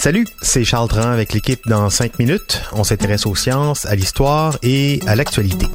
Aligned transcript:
Salut, 0.00 0.26
c'est 0.42 0.64
Charles 0.64 0.88
Dran 0.88 1.02
avec 1.02 1.32
l'équipe 1.32 1.60
dans 1.68 1.88
5 1.88 2.18
minutes. 2.18 2.62
On 2.72 2.82
s'intéresse 2.82 3.26
aux 3.26 3.36
sciences, 3.36 3.86
à 3.86 3.94
l'histoire 3.94 4.58
et 4.64 4.98
à 5.06 5.14
l'actualité. 5.14 5.66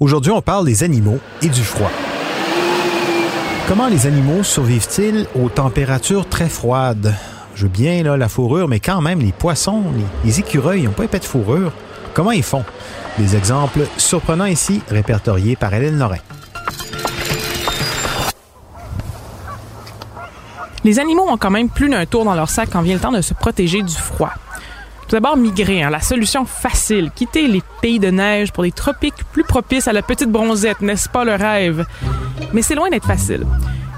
Aujourd'hui, 0.00 0.32
on 0.32 0.42
parle 0.42 0.66
des 0.66 0.82
animaux 0.82 1.20
et 1.42 1.48
du 1.48 1.62
froid. 1.62 1.92
Comment 3.68 3.86
les 3.86 4.08
animaux 4.08 4.42
survivent-ils 4.42 5.28
aux 5.40 5.48
températures 5.48 6.28
très 6.28 6.48
froides? 6.48 7.14
Je 7.54 7.66
veux 7.66 7.68
bien 7.68 8.02
la 8.16 8.28
fourrure, 8.28 8.66
mais 8.66 8.80
quand 8.80 9.00
même, 9.00 9.20
les 9.20 9.30
poissons, 9.30 9.84
les, 9.94 10.04
les 10.24 10.40
écureuils 10.40 10.82
n'ont 10.82 10.90
pas 10.90 11.04
épais 11.04 11.20
de 11.20 11.24
fourrure. 11.24 11.70
Comment 12.14 12.32
ils 12.32 12.42
font? 12.42 12.64
Des 13.16 13.36
exemples 13.36 13.86
surprenants 13.96 14.46
ici, 14.46 14.82
répertoriés 14.90 15.54
par 15.54 15.72
Hélène 15.72 15.98
Lorrain. 15.98 16.18
Les 20.84 20.98
animaux 20.98 21.26
ont 21.28 21.36
quand 21.36 21.50
même 21.50 21.68
plus 21.68 21.88
d'un 21.88 22.06
tour 22.06 22.24
dans 22.24 22.34
leur 22.34 22.48
sac 22.48 22.70
quand 22.72 22.82
vient 22.82 22.94
le 22.94 23.00
temps 23.00 23.12
de 23.12 23.20
se 23.20 23.34
protéger 23.34 23.82
du 23.82 23.94
froid. 23.94 24.32
Tout 25.08 25.16
d'abord, 25.16 25.36
migrer, 25.36 25.82
hein, 25.82 25.90
la 25.90 26.00
solution 26.00 26.44
facile. 26.44 27.10
Quitter 27.14 27.48
les 27.48 27.62
pays 27.80 27.98
de 27.98 28.10
neige 28.10 28.52
pour 28.52 28.62
des 28.62 28.72
tropiques 28.72 29.24
plus 29.32 29.44
propices 29.44 29.88
à 29.88 29.92
la 29.94 30.02
petite 30.02 30.30
bronzette, 30.30 30.82
n'est-ce 30.82 31.08
pas 31.08 31.24
le 31.24 31.34
rêve? 31.34 31.86
Mais 32.52 32.60
c'est 32.60 32.74
loin 32.74 32.90
d'être 32.90 33.06
facile. 33.06 33.46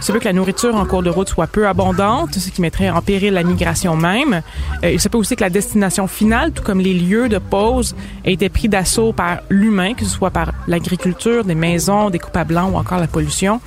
Il 0.01 0.05
se 0.05 0.13
peut 0.13 0.19
que 0.19 0.25
la 0.25 0.33
nourriture 0.33 0.75
en 0.77 0.87
cours 0.87 1.03
de 1.03 1.11
route 1.11 1.29
soit 1.29 1.47
peu 1.47 1.69
abondante, 1.69 2.35
ce 2.35 2.49
qui 2.49 2.63
mettrait 2.63 2.89
en 2.89 3.03
péril 3.03 3.35
la 3.35 3.43
migration 3.43 3.97
même. 3.97 4.41
Euh, 4.83 4.93
il 4.93 5.01
se 5.01 5.09
peut 5.11 5.19
aussi 5.19 5.37
que 5.37 5.43
la 5.43 5.51
destination 5.51 6.07
finale, 6.07 6.53
tout 6.53 6.63
comme 6.63 6.81
les 6.81 6.95
lieux 6.95 7.29
de 7.29 7.37
pause, 7.39 7.95
ait 8.25 8.33
été 8.33 8.49
pris 8.49 8.69
d'assaut 8.69 9.13
par 9.13 9.41
l'humain, 9.51 9.93
que 9.93 10.05
ce 10.07 10.11
soit 10.11 10.31
par 10.31 10.53
l'agriculture, 10.69 11.45
des 11.45 11.55
maisons, 11.55 12.09
des 12.09 12.19
coupes 12.19 12.37
à 12.37 12.45
blanc 12.45 12.71
ou 12.73 12.79
encore 12.79 12.99
la 12.99 13.09
pollution. 13.09 13.61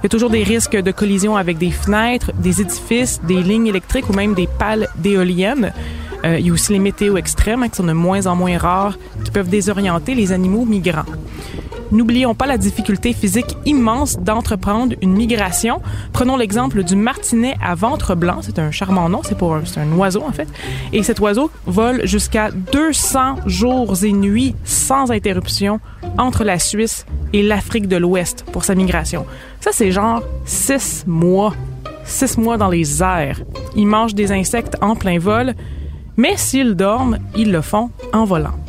Il 0.00 0.04
y 0.04 0.06
a 0.06 0.08
toujours 0.08 0.30
des 0.30 0.42
risques 0.42 0.76
de 0.76 0.92
collision 0.92 1.36
avec 1.36 1.58
des 1.58 1.70
fenêtres, 1.70 2.32
des 2.32 2.62
édifices, 2.62 3.20
des 3.22 3.42
lignes 3.42 3.66
électriques 3.66 4.08
ou 4.08 4.14
même 4.14 4.32
des 4.32 4.46
pales 4.46 4.88
d'éoliennes. 4.96 5.74
Euh, 6.24 6.38
il 6.38 6.46
y 6.46 6.50
a 6.50 6.52
aussi 6.54 6.72
les 6.72 6.78
météos 6.78 7.18
extrêmes 7.18 7.62
hein, 7.62 7.68
qui 7.68 7.76
sont 7.76 7.84
de 7.84 7.92
moins 7.92 8.26
en 8.26 8.34
moins 8.34 8.56
rares, 8.56 8.96
qui 9.22 9.30
peuvent 9.30 9.50
désorienter 9.50 10.14
les 10.14 10.32
animaux 10.32 10.64
migrants. 10.64 11.04
N'oublions 11.92 12.34
pas 12.34 12.46
la 12.46 12.58
difficulté 12.58 13.12
physique 13.12 13.56
immense 13.66 14.18
d'entreprendre 14.18 14.94
une 15.02 15.12
migration. 15.12 15.80
Prenons 16.12 16.36
l'exemple 16.36 16.84
du 16.84 16.96
martinet 16.96 17.56
à 17.62 17.74
ventre 17.74 18.14
blanc. 18.14 18.38
C'est 18.42 18.58
un 18.58 18.70
charmant 18.70 19.08
nom, 19.08 19.22
c'est 19.24 19.36
pour 19.36 19.54
un, 19.54 19.62
un 19.76 19.92
oiseau 19.96 20.22
en 20.22 20.32
fait. 20.32 20.48
Et 20.92 21.02
cet 21.02 21.20
oiseau 21.20 21.50
vole 21.66 22.06
jusqu'à 22.06 22.50
200 22.50 23.36
jours 23.46 24.04
et 24.04 24.12
nuits 24.12 24.54
sans 24.64 25.10
interruption 25.10 25.80
entre 26.18 26.44
la 26.44 26.58
Suisse 26.58 27.06
et 27.32 27.42
l'Afrique 27.42 27.88
de 27.88 27.96
l'Ouest 27.96 28.44
pour 28.52 28.64
sa 28.64 28.74
migration. 28.74 29.26
Ça, 29.60 29.70
c'est 29.72 29.90
genre 29.90 30.22
six 30.44 31.04
mois. 31.06 31.54
Six 32.04 32.38
mois 32.38 32.56
dans 32.56 32.68
les 32.68 33.02
airs. 33.02 33.40
Ils 33.76 33.86
mangent 33.86 34.14
des 34.14 34.32
insectes 34.32 34.76
en 34.80 34.96
plein 34.96 35.18
vol, 35.18 35.54
mais 36.16 36.36
s'ils 36.36 36.74
dorment, 36.74 37.18
ils 37.36 37.52
le 37.52 37.60
font 37.60 37.90
en 38.12 38.24
volant. 38.24 38.59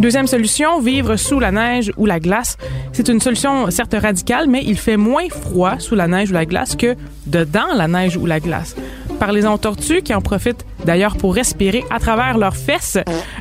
Deuxième 0.00 0.26
solution, 0.26 0.80
vivre 0.80 1.16
sous 1.16 1.40
la 1.40 1.52
neige 1.52 1.92
ou 1.98 2.06
la 2.06 2.20
glace. 2.20 2.56
C'est 2.92 3.10
une 3.10 3.20
solution 3.20 3.70
certes 3.70 3.94
radicale, 4.00 4.48
mais 4.48 4.62
il 4.64 4.78
fait 4.78 4.96
moins 4.96 5.28
froid 5.28 5.78
sous 5.78 5.94
la 5.94 6.08
neige 6.08 6.30
ou 6.30 6.32
la 6.32 6.46
glace 6.46 6.74
que 6.74 6.96
dedans 7.26 7.66
la 7.76 7.86
neige 7.86 8.16
ou 8.16 8.24
la 8.24 8.40
glace. 8.40 8.74
Parlez-en 9.18 9.52
aux 9.52 9.58
tortues 9.58 10.00
qui 10.00 10.14
en 10.14 10.22
profitent 10.22 10.64
d'ailleurs 10.86 11.18
pour 11.18 11.34
respirer 11.34 11.84
à 11.90 11.98
travers 11.98 12.38
leurs 12.38 12.56
fesses. 12.56 12.96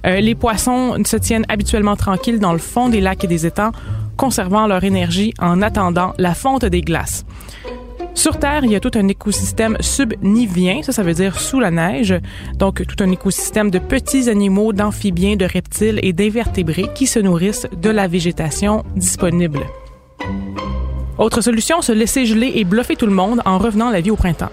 Euh, 0.06 0.20
les 0.20 0.36
poissons 0.36 1.02
se 1.06 1.16
tiennent 1.16 1.46
habituellement 1.48 1.96
tranquilles 1.96 2.40
dans 2.40 2.52
le 2.52 2.60
fond 2.60 2.90
des 2.90 3.00
lacs 3.00 3.24
et 3.24 3.28
des 3.28 3.46
étangs, 3.46 3.72
conservant 4.18 4.68
leur 4.68 4.84
énergie 4.84 5.34
en 5.40 5.62
attendant 5.62 6.14
la 6.18 6.34
fonte 6.34 6.66
des 6.66 6.82
glaces. 6.82 7.26
Sur 8.20 8.38
Terre, 8.38 8.66
il 8.66 8.72
y 8.72 8.76
a 8.76 8.82
tout 8.82 8.92
un 8.96 9.08
écosystème 9.08 9.78
subnivien, 9.80 10.84
ça, 10.84 10.92
ça 10.92 11.04
veut 11.04 11.14
dire 11.14 11.40
sous 11.40 11.62
la 11.62 11.72
neige. 11.72 12.14
Donc, 12.58 12.86
tout 12.86 13.02
un 13.02 13.10
écosystème 13.12 13.72
de 13.72 13.80
petits 13.80 14.30
animaux, 14.30 14.74
d'amphibiens, 14.74 15.38
de 15.38 15.46
reptiles 15.46 16.02
et 16.04 16.12
d'invertébrés 16.12 16.90
qui 16.94 17.08
se 17.08 17.20
nourrissent 17.20 17.66
de 17.72 17.90
la 17.90 18.10
végétation 18.10 18.84
disponible. 18.98 19.62
Autre 21.18 21.40
solution, 21.40 21.82
se 21.82 21.94
laisser 21.94 22.26
geler 22.26 22.52
et 22.56 22.66
bluffer 22.66 22.98
tout 22.98 23.06
le 23.06 23.14
monde 23.14 23.42
en 23.46 23.58
revenant 23.58 23.90
la 23.90 24.02
vie 24.02 24.12
au 24.12 24.18
printemps. 24.18 24.52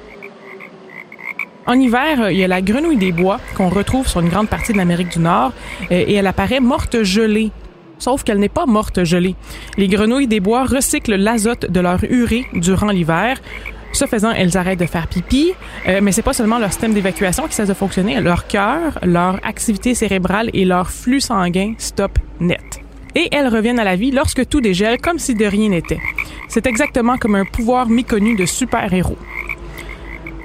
En 1.66 1.75
hiver, 1.75 2.31
il 2.31 2.38
y 2.38 2.44
a 2.44 2.48
la 2.48 2.62
grenouille 2.62 2.98
des 2.98 3.10
bois 3.10 3.41
qu'on 3.56 3.69
retrouve 3.69 4.06
sur 4.06 4.21
une 4.21 4.28
grande 4.28 4.48
partie 4.48 4.75
de 4.75 4.78
l'Amérique 4.78 5.09
du 5.09 5.19
Nord 5.19 5.50
euh, 5.91 6.04
et 6.06 6.15
elle 6.15 6.28
apparaît 6.28 6.60
morte 6.60 7.03
gelée 7.03 7.50
sauf 7.99 8.23
qu'elle 8.23 8.39
n'est 8.39 8.49
pas 8.49 8.67
morte 8.67 9.05
gelée. 9.05 9.34
Les 9.77 9.89
grenouilles 9.89 10.27
des 10.27 10.41
bois 10.41 10.65
recyclent 10.65 11.17
l'azote 11.17 11.71
de 11.71 11.81
leur 11.81 12.03
urée 12.05 12.47
durant 12.55 12.91
l'hiver. 12.91 13.41
Ce 13.93 14.05
faisant, 14.05 14.33
elles 14.33 14.57
arrêtent 14.57 14.81
de 14.81 14.87
faire 14.87 15.07
pipi, 15.07 15.53
euh, 15.89 16.01
mais 16.03 16.12
c'est 16.12 16.23
pas 16.23 16.34
seulement 16.34 16.59
leur 16.59 16.71
système 16.71 16.93
d'évacuation 16.93 17.47
qui 17.47 17.55
cesse 17.55 17.69
de 17.69 17.75
fonctionner, 17.75 18.21
leur 18.21 18.47
cœur, 18.47 18.99
leur 19.03 19.37
activité 19.47 19.95
cérébrale 19.95 20.51
et 20.53 20.65
leur 20.65 20.91
flux 20.91 21.21
sanguin 21.21 21.75
stoppent 21.79 22.19
net. 22.41 22.81
Et 23.15 23.29
elles 23.33 23.49
reviennent 23.49 23.79
à 23.79 23.84
la 23.84 23.97
vie 23.97 24.11
lorsque 24.11 24.47
tout 24.49 24.61
dégèle 24.61 25.01
comme 25.01 25.19
si 25.19 25.34
de 25.34 25.47
rien 25.47 25.71
n'était. 25.71 26.01
C'est 26.49 26.67
exactement 26.67 27.17
comme 27.17 27.37
un 27.37 27.47
pouvoir 27.47 27.89
méconnu 27.89 28.37
de 28.37 28.45
super-héros. 28.45 29.17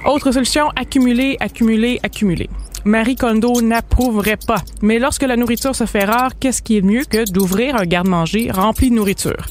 Autre 0.06 0.32
solution, 0.32 0.70
accumuler, 0.74 1.36
accumuler, 1.38 2.00
accumuler. 2.02 2.48
Marie 2.84 3.14
Kondo 3.14 3.60
n'approuverait 3.62 4.38
pas. 4.44 4.62
Mais 4.80 4.98
lorsque 4.98 5.22
la 5.22 5.36
nourriture 5.36 5.74
se 5.74 5.86
fait 5.86 6.04
rare, 6.04 6.32
qu'est-ce 6.38 6.62
qui 6.62 6.78
est 6.78 6.82
mieux 6.82 7.04
que 7.04 7.30
d'ouvrir 7.30 7.76
un 7.76 7.84
garde-manger 7.84 8.50
rempli 8.50 8.90
de 8.90 8.96
nourriture? 8.96 9.46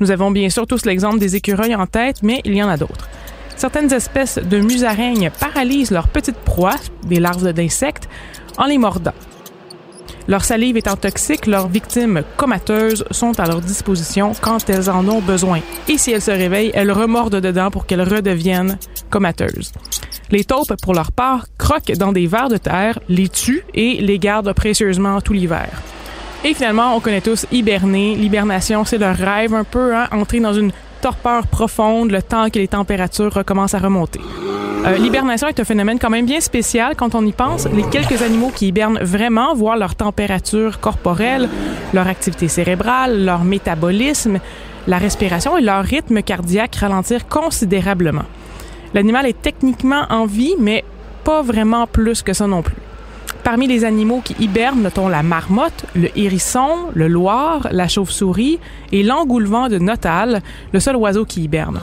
Nous 0.00 0.10
avons 0.10 0.32
bien 0.32 0.50
sûr 0.50 0.66
tous 0.66 0.84
l'exemple 0.84 1.20
des 1.20 1.36
écureuils 1.36 1.76
en 1.76 1.86
tête, 1.86 2.22
mais 2.22 2.40
il 2.44 2.54
y 2.54 2.62
en 2.62 2.68
a 2.68 2.76
d'autres. 2.76 3.08
Certaines 3.56 3.92
espèces 3.92 4.38
de 4.38 4.58
musaraignes 4.58 5.30
paralysent 5.38 5.92
leurs 5.92 6.08
petites 6.08 6.38
proies, 6.38 6.74
des 7.04 7.20
larves 7.20 7.52
d'insectes, 7.52 8.08
en 8.58 8.64
les 8.64 8.78
mordant. 8.78 9.14
Leur 10.26 10.44
salive 10.44 10.76
étant 10.76 10.96
toxique, 10.96 11.46
leurs 11.46 11.68
victimes 11.68 12.22
comateuses 12.36 13.04
sont 13.10 13.38
à 13.38 13.46
leur 13.46 13.60
disposition 13.60 14.32
quand 14.40 14.68
elles 14.70 14.90
en 14.90 15.06
ont 15.08 15.20
besoin. 15.20 15.60
Et 15.88 15.98
si 15.98 16.12
elles 16.12 16.22
se 16.22 16.30
réveillent, 16.30 16.72
elles 16.74 16.92
remordent 16.92 17.40
dedans 17.40 17.70
pour 17.70 17.86
qu'elles 17.86 18.02
redeviennent 18.02 18.78
comateuses. 19.10 19.72
Les 20.32 20.44
taupes, 20.44 20.74
pour 20.80 20.94
leur 20.94 21.12
part, 21.12 21.44
croquent 21.58 21.94
dans 21.98 22.10
des 22.10 22.26
vers 22.26 22.48
de 22.48 22.56
terre, 22.56 22.98
les 23.10 23.28
tuent 23.28 23.64
et 23.74 24.00
les 24.00 24.18
gardent 24.18 24.54
précieusement 24.54 25.20
tout 25.20 25.34
l'hiver. 25.34 25.68
Et 26.42 26.54
finalement, 26.54 26.96
on 26.96 27.00
connaît 27.00 27.20
tous 27.20 27.46
hiberner. 27.52 28.16
L'hibernation, 28.16 28.86
c'est 28.86 28.96
leur 28.96 29.14
rêve 29.14 29.52
un 29.52 29.64
peu, 29.64 29.94
hein, 29.94 30.08
entrer 30.10 30.40
dans 30.40 30.54
une 30.54 30.72
torpeur 31.02 31.46
profonde 31.46 32.10
le 32.10 32.22
temps 32.22 32.48
que 32.48 32.58
les 32.58 32.68
températures 32.68 33.34
recommencent 33.34 33.74
à 33.74 33.78
remonter. 33.78 34.20
Euh, 34.86 34.96
L'hibernation 34.96 35.48
est 35.48 35.60
un 35.60 35.64
phénomène 35.64 35.98
quand 35.98 36.08
même 36.08 36.24
bien 36.24 36.40
spécial 36.40 36.94
quand 36.96 37.14
on 37.14 37.26
y 37.26 37.32
pense. 37.32 37.66
Les 37.66 37.84
quelques 37.84 38.22
animaux 38.22 38.50
qui 38.54 38.68
hibernent 38.68 39.00
vraiment 39.02 39.54
voient 39.54 39.76
leur 39.76 39.94
température 39.96 40.80
corporelle, 40.80 41.50
leur 41.92 42.06
activité 42.06 42.48
cérébrale, 42.48 43.22
leur 43.22 43.44
métabolisme, 43.44 44.38
la 44.86 44.96
respiration 44.96 45.58
et 45.58 45.60
leur 45.60 45.84
rythme 45.84 46.22
cardiaque 46.22 46.74
ralentir 46.76 47.28
considérablement. 47.28 48.24
L'animal 48.94 49.26
est 49.26 49.40
techniquement 49.40 50.04
en 50.10 50.26
vie, 50.26 50.54
mais 50.58 50.84
pas 51.24 51.42
vraiment 51.42 51.86
plus 51.86 52.22
que 52.22 52.32
ça 52.32 52.46
non 52.46 52.62
plus. 52.62 52.76
Parmi 53.44 53.66
les 53.66 53.84
animaux 53.84 54.20
qui 54.22 54.36
hibernent, 54.38 54.82
notons 54.82 55.08
la 55.08 55.22
marmotte, 55.22 55.84
le 55.96 56.16
hérisson, 56.16 56.68
le 56.94 57.08
loir, 57.08 57.68
la 57.72 57.88
chauve-souris 57.88 58.60
et 58.92 59.02
l'engoulevent 59.02 59.68
de 59.68 59.78
Notal, 59.78 60.42
le 60.72 60.80
seul 60.80 60.96
oiseau 60.96 61.24
qui 61.24 61.42
hiberne. 61.42 61.80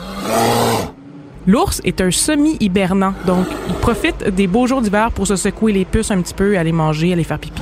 L'ours 1.46 1.80
est 1.84 2.00
un 2.00 2.10
semi-hibernant, 2.10 3.14
donc 3.26 3.46
il 3.68 3.74
profite 3.74 4.28
des 4.28 4.46
beaux 4.46 4.66
jours 4.66 4.80
d'hiver 4.80 5.10
pour 5.10 5.26
se 5.26 5.36
secouer 5.36 5.72
les 5.72 5.84
puces 5.84 6.10
un 6.10 6.20
petit 6.20 6.34
peu, 6.34 6.56
aller 6.56 6.72
manger, 6.72 7.12
aller 7.12 7.24
faire 7.24 7.38
pipi. 7.38 7.60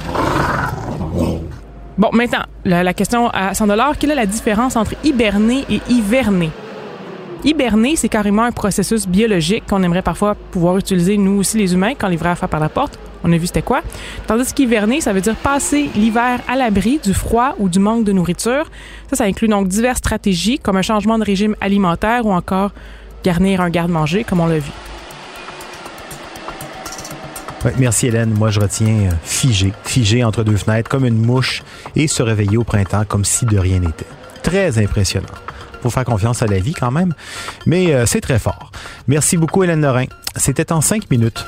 Bon, 1.97 2.11
maintenant, 2.13 2.45
la, 2.65 2.85
la 2.85 2.95
question 2.95 3.29
à 3.31 3.55
100 3.55 3.67
quelle 3.99 4.13
est 4.13 4.17
la 4.17 4.27
différence 4.27 4.77
entre 4.77 4.95
hiberner 5.03 5.65
et 5.69 5.81
hiverner? 5.89 6.51
Hiberner, 7.45 7.97
c'est 7.97 8.09
carrément 8.09 8.43
un 8.43 8.53
processus 8.53 9.07
biologique 9.07 9.65
qu'on 9.69 9.83
aimerait 9.83 10.03
parfois 10.03 10.35
pouvoir 10.35 10.77
utiliser, 10.77 11.17
nous 11.17 11.39
aussi 11.39 11.57
les 11.57 11.73
humains, 11.73 11.95
quand 11.97 12.09
les 12.09 12.19
faire 12.19 12.37
par 12.37 12.61
la 12.61 12.69
porte. 12.69 12.99
On 13.25 13.33
a 13.33 13.37
vu 13.37 13.47
c'était 13.47 13.63
quoi. 13.63 13.81
Tandis 14.27 14.53
qu'hiverner, 14.53 15.01
ça 15.01 15.13
veut 15.13 15.21
dire 15.21 15.37
passer 15.37 15.91
l'hiver 15.95 16.41
à 16.49 16.57
l'abri 16.57 17.01
du 17.03 17.15
froid 17.15 17.55
ou 17.59 17.69
du 17.69 17.79
manque 17.79 18.05
de 18.05 18.13
nourriture. 18.13 18.71
Ça, 19.11 19.17
ça 19.17 19.25
inclut 19.25 19.49
donc 19.49 19.69
diverses 19.69 19.99
stratégies 19.99 20.59
comme 20.59 20.77
un 20.77 20.83
changement 20.83 21.19
de 21.19 21.25
régime 21.25 21.57
alimentaire 21.61 22.27
ou 22.27 22.33
encore 22.33 22.71
garnir 23.25 23.61
un 23.61 23.71
garde-manger 23.71 24.25
comme 24.25 24.41
on 24.41 24.47
l'a 24.47 24.59
vu. 24.59 24.71
Ouais, 27.65 27.75
merci 27.77 28.07
Hélène. 28.07 28.31
Moi, 28.31 28.51
je 28.51 28.61
retiens 28.61 29.11
euh, 29.11 29.15
figé, 29.25 29.73
figé 29.83 30.23
entre 30.23 30.45
deux 30.45 30.57
fenêtres 30.57 30.89
comme 30.89 31.05
une 31.05 31.21
mouche 31.21 31.65
et 31.97 32.07
se 32.07 32.23
réveiller 32.23 32.57
au 32.57 32.63
printemps 32.63 33.05
comme 33.07 33.25
si 33.25 33.47
de 33.47 33.59
rien 33.59 33.81
n'était. 33.81 34.07
Très 34.45 34.79
impressionnant. 34.79 35.27
Faut 35.83 35.91
faire 35.91 36.05
confiance 36.05 36.43
à 36.43 36.47
la 36.47 36.59
vie 36.59 36.75
quand 36.75 36.91
même, 36.91 37.15
mais 37.67 37.95
euh, 37.95 38.07
c'est 38.07 38.21
très 38.21 38.39
fort. 38.39 38.73
Merci 39.07 39.37
beaucoup 39.37 39.63
Hélène 39.65 39.83
Lorrain. 39.83 40.07
C'était 40.37 40.73
en 40.73 40.81
cinq 40.81 41.11
minutes. 41.11 41.45